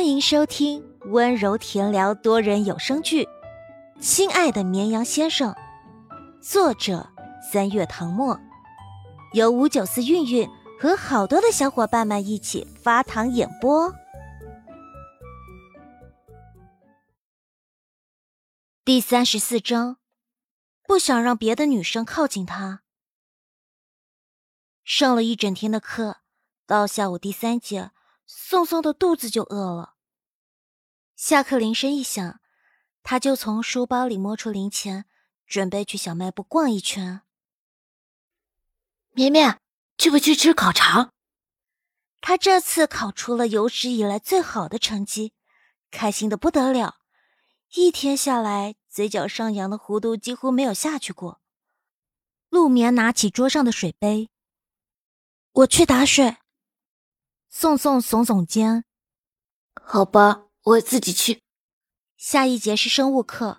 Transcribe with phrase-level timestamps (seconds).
[0.00, 3.24] 欢迎收听温柔甜聊多人有声剧
[4.00, 5.52] 《亲爱的绵羊先生》，
[6.40, 7.06] 作者
[7.52, 8.40] 三月唐末，
[9.34, 10.48] 由五九四韵韵
[10.80, 13.94] 和好多的小伙伴们一起发糖演播。
[18.82, 19.98] 第三十四章，
[20.86, 22.80] 不想让别的女生靠近他。
[24.82, 26.20] 上了一整天的课，
[26.66, 27.90] 到下午第三节。
[28.32, 29.94] 宋宋的肚子就饿了。
[31.16, 32.40] 下课铃声一响，
[33.02, 35.04] 他就从书包里摸出零钱，
[35.48, 37.22] 准备去小卖部逛一圈。
[39.10, 39.60] 绵绵，
[39.98, 41.10] 去不去吃烤肠？
[42.20, 45.32] 他这次考出了有史以来最好的成绩，
[45.90, 46.98] 开心的不得了。
[47.74, 51.40] 一天下来，嘴角上扬的弧度几乎没有下去过。
[52.48, 54.30] 陆眠拿起桌上的水杯，
[55.50, 56.36] 我去打水。
[57.52, 58.84] 宋宋耸耸肩，
[59.82, 61.40] 好吧，我自己去。
[62.16, 63.58] 下一节是生物课，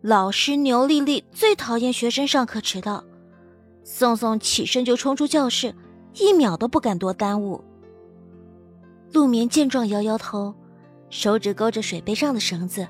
[0.00, 3.04] 老师牛丽丽最讨厌学生上课迟到。
[3.84, 5.74] 宋宋起身就冲出教室，
[6.14, 7.62] 一秒都不敢多耽误。
[9.12, 10.54] 陆眠见状摇摇头，
[11.10, 12.88] 手指勾着水杯上的绳子，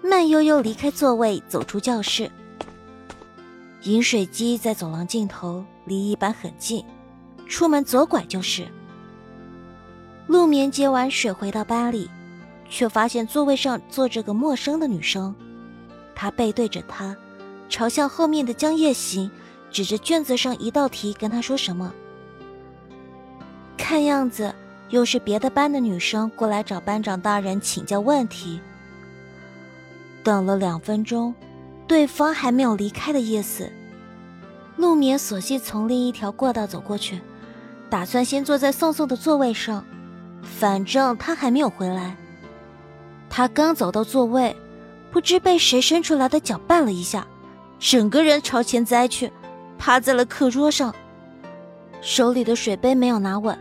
[0.00, 2.30] 慢悠悠离开座位，走出教室。
[3.82, 6.84] 饮水机在走廊尽头，离一班很近，
[7.48, 8.64] 出门左拐就是。
[10.26, 12.10] 陆眠接完水回到班里，
[12.68, 15.34] 却发现座位上坐着个陌生的女生。
[16.14, 17.16] 她背对着他，
[17.68, 19.30] 朝向后面的江夜行，
[19.70, 21.92] 指着卷子上一道题跟他说什么。
[23.76, 24.52] 看样子
[24.88, 28.60] 又是别的班的女生过来找班长大人请教问题。
[30.24, 31.32] 等了两分钟，
[31.86, 33.70] 对方还没有离开的意思。
[34.76, 37.20] 陆眠索性从另一条过道走过去，
[37.88, 39.84] 打算先坐在宋宋的座位上。
[40.42, 42.16] 反正他还没有回来。
[43.28, 44.54] 他刚走到座位，
[45.10, 47.26] 不知被谁伸出来的脚绊了一下，
[47.78, 49.30] 整个人朝前栽去，
[49.76, 50.94] 趴在了课桌上，
[52.00, 53.58] 手里的水杯没有拿稳，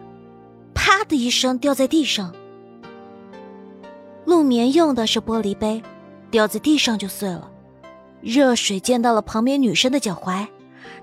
[0.74, 2.34] 啪的一声掉在地上。
[4.26, 5.84] 陆眠用的是玻璃杯，
[6.32, 7.50] 掉在地上就碎了，
[8.22, 10.48] 热水溅到了旁边女生的脚踝，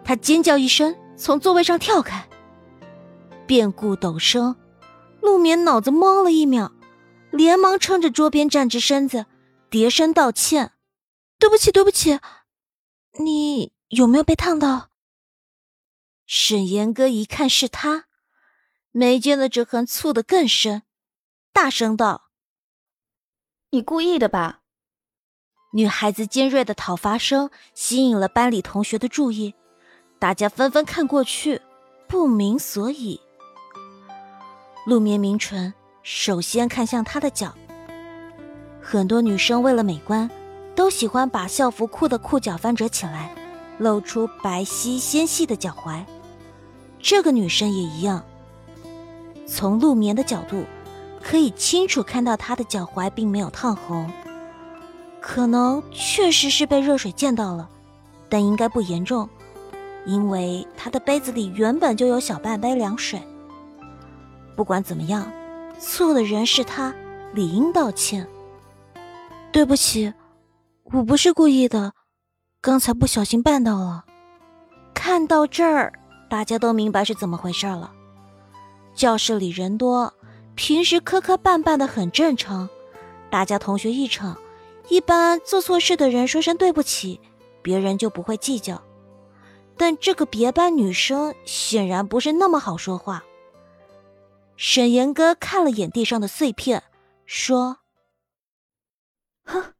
[0.02, 2.24] 她尖叫一声，从座位上跳开。
[3.46, 4.54] 变故陡生。
[5.22, 6.72] 陆眠脑子懵了一秒，
[7.30, 9.24] 连忙撑着桌边站直身子，
[9.70, 10.72] 叠声道歉
[11.38, 12.18] ：“对不起，对不起，
[13.20, 14.90] 你有没有被烫到？”
[16.26, 18.06] 沈岩哥一看是他，
[18.90, 20.82] 眉间的折痕蹙得更深，
[21.52, 22.30] 大声道
[23.70, 24.62] ：“你故意的吧？”
[25.74, 29.54] 女孩子尖锐的讨伐声吸引了班里同学的注意，
[30.18, 31.62] 大家纷纷看过去，
[32.06, 33.21] 不明所以。
[34.84, 35.72] 陆眠抿唇，
[36.02, 37.54] 首先看向他的脚。
[38.80, 40.28] 很多女生为了美观，
[40.74, 43.32] 都喜欢把校服裤的裤脚翻折起来，
[43.78, 46.04] 露出白皙纤细的脚踝。
[46.98, 48.24] 这个女生也一样。
[49.46, 50.64] 从陆眠的角度，
[51.22, 54.10] 可以清楚看到她的脚踝并没有烫红，
[55.20, 57.68] 可能确实是被热水溅到了，
[58.28, 59.28] 但应该不严重，
[60.06, 63.22] 因为她的杯子里原本就有小半杯凉水。
[64.56, 65.30] 不管怎么样，
[65.78, 66.94] 错的人是他，
[67.32, 68.26] 理应道歉。
[69.50, 70.12] 对不起，
[70.84, 71.92] 我不是故意的，
[72.60, 74.04] 刚才不小心绊到了。
[74.94, 75.92] 看到这儿，
[76.30, 77.92] 大家都明白是怎么回事了。
[78.94, 80.12] 教室里人多，
[80.54, 82.68] 平时磕磕绊绊的很正常，
[83.30, 84.36] 大家同学一场，
[84.88, 87.20] 一般做错事的人说声对不起，
[87.62, 88.80] 别人就不会计较。
[89.76, 93.24] 但这个别班女生显然不是那么好说话。
[94.64, 96.84] 沈岩哥看了眼地上的碎片，
[97.26, 97.78] 说
[99.42, 99.74] ：“哼，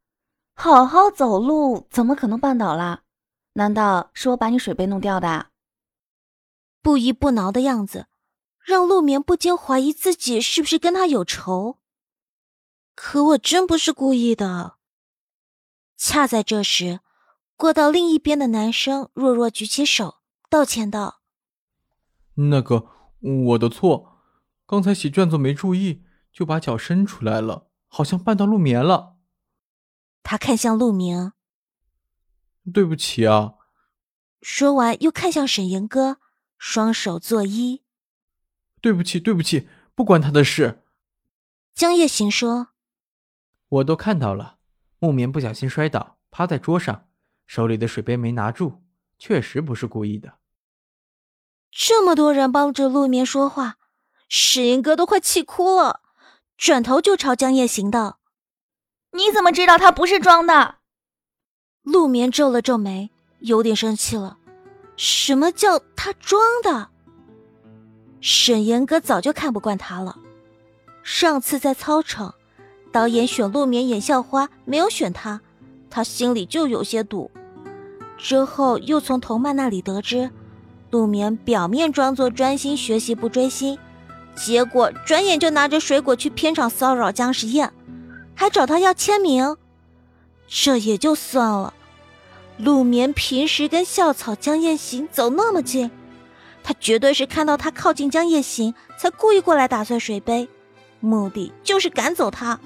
[0.55, 3.05] 好好走路怎么可能绊倒啦？
[3.53, 5.51] 难道是我把你水杯弄掉的？”
[6.83, 8.09] 不依不挠的样子，
[8.59, 11.79] 让陆眠不禁怀疑自己是不是跟他有仇。
[12.97, 14.79] 可我真不是故意的。
[15.97, 16.99] 恰在这时，
[17.57, 20.17] 过道另一边的男生弱弱举起手
[20.51, 21.21] 道歉道
[22.35, 22.89] ：“那个，
[23.21, 24.09] 我的错。”
[24.67, 29.17] 刚才写卷子没注意，就把脚伸出来了，好像绊到陆眠了。
[30.23, 31.33] 他看向陆明，
[32.73, 33.55] 对不起啊。
[34.41, 36.19] 说完又看向沈岩哥，
[36.59, 37.83] 双手作揖。
[38.81, 40.83] 对不起，对不起，不关他的事。
[41.75, 42.69] 江夜行说
[43.69, 44.59] ：“我都看到了，
[44.99, 47.09] 木棉不小心摔倒，趴在桌上，
[47.47, 48.83] 手里的水杯没拿住，
[49.19, 50.39] 确实不是故意的。”
[51.71, 53.79] 这么多人帮着陆眠说话。
[54.35, 56.01] 沈岩哥都快气哭了，
[56.57, 58.19] 转头就朝江夜行道
[59.13, 60.77] ：“你怎么知道他不是装的？”
[61.85, 64.39] 陆眠皱了皱眉，有点生气了。
[64.97, 66.89] 什么叫他装的？
[68.23, 70.17] 沈岩哥早就看不惯他了。
[71.03, 72.35] 上次在操场，
[72.91, 75.43] 导演选陆眠演校花，没有选他，
[75.91, 77.31] 他心里就有些堵。
[78.17, 80.31] 之后又从童曼那里得知，
[80.91, 83.79] 陆眠表面装作专心学习不追星，
[84.35, 87.73] 结果转眼就拿着水果去片场骚扰姜时宴，
[88.35, 89.57] 还找他要签名。
[90.49, 91.75] 这也就算了。
[92.59, 95.91] 陆眠平时跟校草江夜行走那么近，
[96.63, 100.49] 他绝对是看到他靠近江夜行，才故意过来打碎水杯，
[101.01, 102.61] 目的就是赶走他。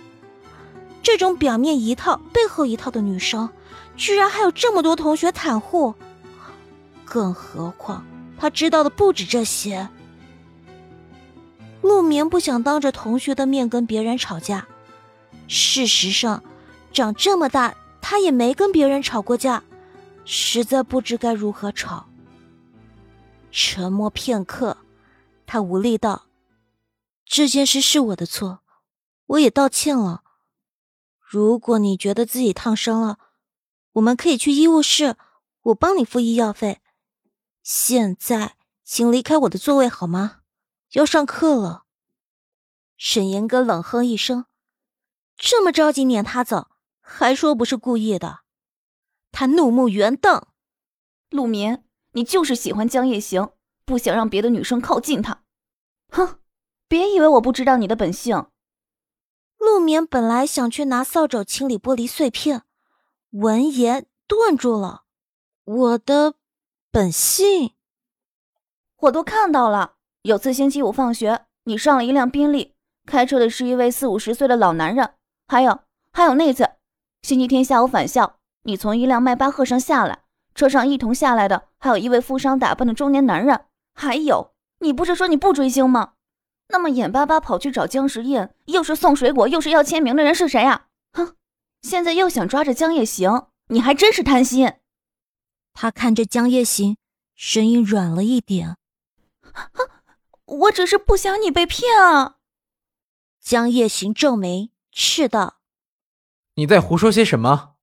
[1.03, 3.49] 这种表面一套背后一套的女生，
[3.97, 5.95] 居然还有这么多同学袒护，
[7.05, 8.05] 更何况
[8.37, 9.89] 他知道的不止这些。
[11.87, 14.67] 陆眠不想当着同学的面跟别人吵架，
[15.47, 16.43] 事实上，
[16.93, 19.62] 长这么大他也没跟别人吵过架。
[20.29, 22.06] 实在不知该如何吵。
[23.53, 24.77] 沉默片刻，
[25.47, 26.27] 他无力道
[27.25, 28.59] ：“这件事是我的错，
[29.27, 30.25] 我也道歉了。
[31.21, 33.19] 如果你觉得自己烫伤了，
[33.93, 35.15] 我们可以去医务室，
[35.62, 36.81] 我帮你付医药费。
[37.62, 40.38] 现在，请离开我的座位好吗？
[40.97, 41.85] 要上课了。”
[42.97, 44.47] 沈岩哥冷哼一声
[45.37, 46.71] ：“这么着急撵他走，
[47.01, 48.41] 还说不是故意的。”
[49.31, 50.47] 他怒目圆瞪，
[51.29, 53.51] 陆眠，你就是喜欢江夜行，
[53.85, 55.43] 不想让别的女生靠近他。
[56.09, 56.39] 哼，
[56.89, 58.47] 别以为我不知道你的本性。
[59.59, 62.63] 陆眠本来想去拿扫帚清理玻璃碎片，
[63.33, 65.05] 闻言顿住了。
[65.65, 66.37] 我的
[66.91, 67.75] 本性，
[68.97, 69.96] 我都看到了。
[70.26, 72.75] 有次星期五放学，你上了一辆宾利，
[73.06, 75.12] 开车的是一位四五十岁的老男人。
[75.46, 75.82] 还有，
[76.12, 76.69] 还有那次
[77.23, 78.40] 星期天下午返校。
[78.64, 83.67] 你从一辆迈巴赫上下来，车上一同下来的还有一位富商打扮的中年男人。
[83.94, 86.14] 还有，你不是说你不追星吗？
[86.70, 90.87] 那么眼巴巴跑去找姜时宴，又是送水果又是要签名的人是谁呀？
[91.12, 91.37] 哼，
[91.82, 94.73] 现在又想抓着江夜行，你还真是贪心。
[95.73, 96.96] 他看着江夜行，
[97.37, 98.76] 声音软了一点
[100.47, 102.37] ：“我只是不想你被骗啊。”
[103.41, 105.59] 江夜行皱眉，斥道
[106.57, 107.75] ：“你在胡说些什么？”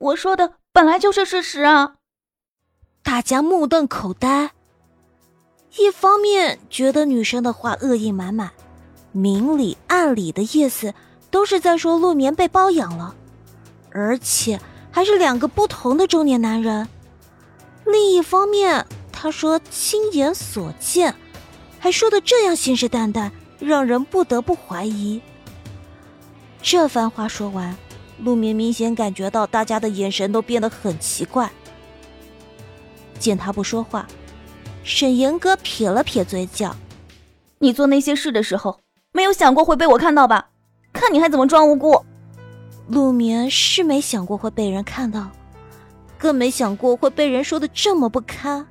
[0.00, 1.96] 我说的本来就是事实啊！
[3.02, 4.52] 大家目瞪口呆。
[5.78, 8.52] 一方面觉得女生的话恶意满满，
[9.10, 10.92] 明里暗里的意思
[11.30, 13.14] 都是在说陆眠被包养了，
[13.90, 14.60] 而且
[14.90, 16.88] 还是两个不同的中年男人。
[17.84, 21.14] 另一方面，他说亲眼所见，
[21.82, 25.20] 还说的这样信誓旦旦，让人不得不怀疑。
[26.62, 27.76] 这番话说完。
[28.20, 31.50] 陆眠明显感觉到大家的眼神都变得很奇怪。
[33.18, 34.06] 见他不说话，
[34.84, 36.76] 沈岩哥撇了撇嘴角
[37.58, 38.78] ：“你做那些事的时候，
[39.10, 40.50] 没有想过会被我看到吧？
[40.92, 42.00] 看你还怎么装无辜。”
[42.86, 45.28] 陆眠是没想过会被人看到，
[46.16, 48.64] 更没想过会被人说的这么不堪。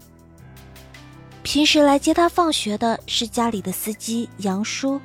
[1.54, 5.02] 平时来接他放学的是家里的司机杨叔，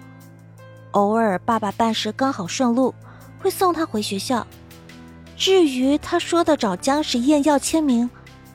[0.92, 2.94] 偶尔爸爸办事刚好顺路。
[3.40, 4.46] 会送他回学校。
[5.36, 8.08] 至于他说的找姜时宴要签名，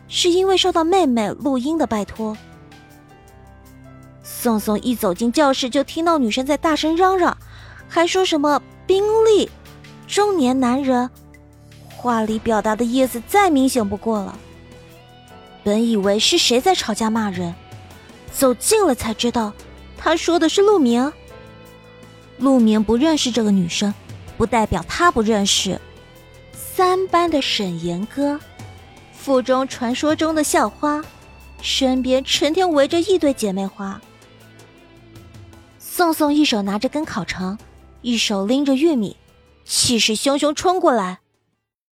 [0.08, 2.38] 是因为受到妹妹录音的拜托。
[4.24, 7.36] 宋宋一走进教室，就听到女生在大声嚷嚷，
[7.90, 9.50] 还说什么宾利、
[10.08, 11.10] 中年男人，
[11.98, 14.40] 话里表达的意思再明显不过了。
[15.62, 17.54] 本以为是谁在吵架骂人，
[18.34, 19.54] 走近了才知道，
[19.98, 21.12] 他说的是陆明。
[22.38, 23.94] 陆明不认识这个女生。
[24.38, 25.80] 不代表他不认识
[26.52, 28.40] 三班的沈岩哥，
[29.14, 31.00] 附中传说中的校花，
[31.62, 34.02] 身边成天围着一堆姐妹花。
[35.78, 37.60] 宋宋一手拿着根烤肠，
[38.02, 39.16] 一手拎着玉米，
[39.64, 41.20] 气势汹汹冲过来：“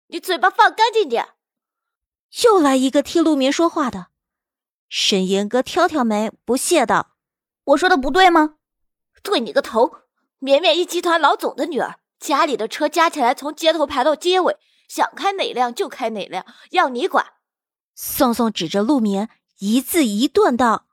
[0.06, 1.26] 你嘴巴放干净点！”
[2.44, 4.06] 又来一个替陆明说话的。
[4.88, 7.16] 沈岩哥挑挑眉，不屑道
[7.64, 8.56] ：“我说的不对吗？
[9.22, 9.98] 对你个头！
[10.38, 14.56] 绵绵一集团老总的女儿。”家里的车加起来从街头排到街尾，
[14.88, 17.34] 想开哪辆就开哪辆，要你管。
[17.94, 19.28] 宋宋指着陆眠，
[19.58, 20.86] 一字一顿道：“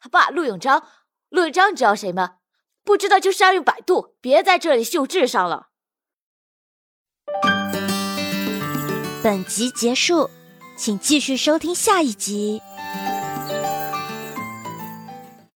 [0.00, 0.88] 他爸陆永章，
[1.28, 2.38] 陆永章你知道谁吗？
[2.82, 5.68] 不知道就上用百度，别在这里秀智商了。”
[9.22, 10.28] 本集结束，
[10.76, 12.60] 请继续收听下一集。